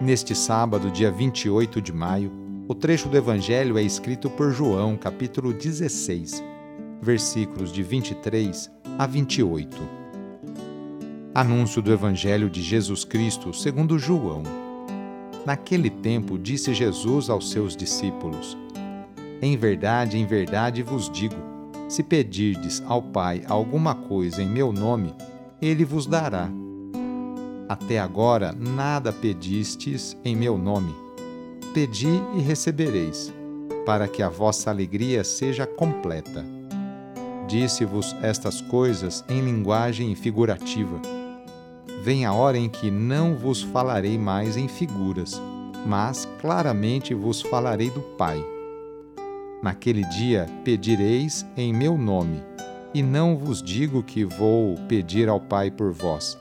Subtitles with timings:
[0.00, 2.30] Neste sábado, dia 28 de maio,
[2.68, 6.44] o trecho do Evangelho é escrito por João, capítulo 16,
[7.00, 9.74] versículos de 23 a 28.
[11.34, 14.42] Anúncio do Evangelho de Jesus Cristo segundo João.
[15.46, 18.56] Naquele tempo disse Jesus aos seus discípulos:
[19.40, 21.36] Em verdade, em verdade vos digo:
[21.88, 25.14] se pedirdes ao Pai alguma coisa em meu nome,
[25.60, 26.50] ele vos dará.
[27.68, 30.94] Até agora nada pedistes em meu nome.
[31.74, 33.32] Pedi e recebereis,
[33.84, 36.44] para que a vossa alegria seja completa.
[37.48, 41.00] Disse-vos estas coisas em linguagem figurativa
[42.06, 45.42] vem a hora em que não vos falarei mais em figuras,
[45.84, 48.40] mas claramente vos falarei do Pai.
[49.60, 52.40] Naquele dia pedireis em meu nome,
[52.94, 56.38] e não vos digo que vou pedir ao Pai por vós,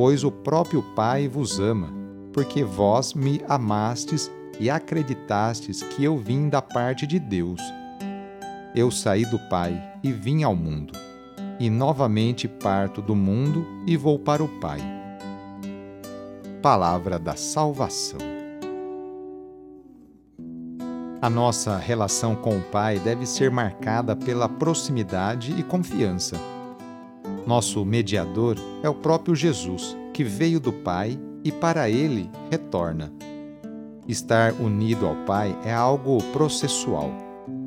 [0.00, 1.92] pois o próprio Pai vos ama,
[2.32, 7.60] porque vós me amastes e acreditastes que eu vim da parte de Deus.
[8.74, 10.94] Eu saí do Pai e vim ao mundo
[11.58, 14.80] e novamente parto do mundo e vou para o Pai.
[16.62, 18.20] Palavra da Salvação.
[21.20, 26.40] A nossa relação com o Pai deve ser marcada pela proximidade e confiança.
[27.46, 33.10] Nosso mediador é o próprio Jesus, que veio do Pai e para ele retorna.
[34.06, 37.10] Estar unido ao Pai é algo processual,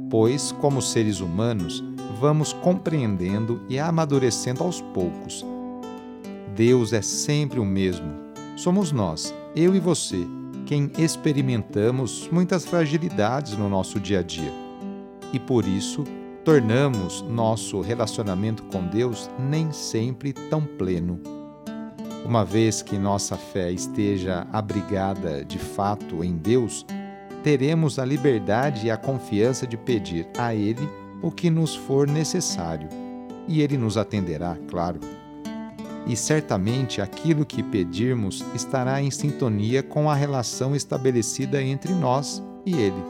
[0.07, 1.83] pois, como seres humanos,
[2.19, 5.43] vamos compreendendo e amadurecendo aos poucos.
[6.55, 8.13] Deus é sempre o mesmo.
[8.55, 10.27] Somos nós, eu e você,
[10.67, 14.53] quem experimentamos muitas fragilidades no nosso dia a dia.
[15.33, 16.03] E por isso,
[16.45, 21.42] tornamos nosso relacionamento com Deus nem sempre tão pleno.
[22.25, 26.85] Uma vez que nossa fé esteja abrigada de fato em Deus,
[27.43, 30.87] teremos a liberdade e a confiança de pedir a Ele
[31.21, 32.87] o que nos for necessário,
[33.45, 35.01] e Ele nos atenderá, claro.
[36.07, 42.73] E certamente aquilo que pedirmos estará em sintonia com a relação estabelecida entre nós e
[42.73, 43.03] Ele.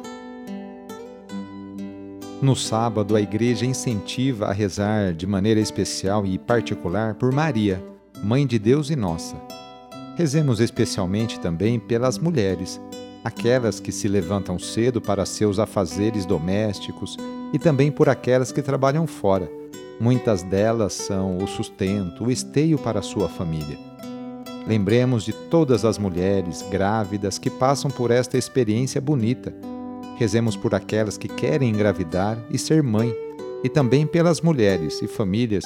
[2.42, 7.93] No sábado, a Igreja incentiva a rezar de maneira especial e particular por Maria,
[8.24, 9.36] Mãe de Deus e nossa.
[10.16, 12.80] Rezemos especialmente também pelas mulheres,
[13.22, 17.18] aquelas que se levantam cedo para seus afazeres domésticos
[17.52, 19.52] e também por aquelas que trabalham fora.
[20.00, 23.78] Muitas delas são o sustento, o esteio para a sua família.
[24.66, 29.54] Lembremos de todas as mulheres grávidas que passam por esta experiência bonita.
[30.16, 33.14] Rezemos por aquelas que querem engravidar e ser mãe,
[33.66, 35.66] e também pelas mulheres e famílias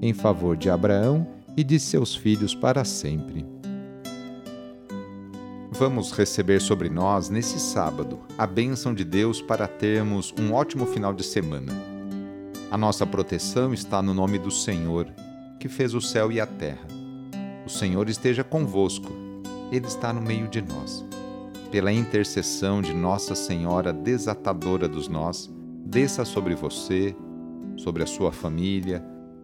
[0.00, 1.26] em favor de Abraão
[1.56, 3.46] e de seus filhos para sempre.
[5.78, 11.12] Vamos receber sobre nós, nesse sábado, a bênção de Deus para termos um ótimo final
[11.12, 11.72] de semana
[12.70, 15.06] A nossa proteção está no nome do Senhor,
[15.60, 16.86] que fez o céu e a terra.
[17.66, 19.12] O Senhor esteja convosco,
[19.70, 21.04] Ele está no meio de nós.
[21.70, 25.50] Pela intercessão de Nossa Senhora desatadora dos nós,
[25.84, 27.14] desça sobre você,
[27.76, 29.04] sobre a sua família,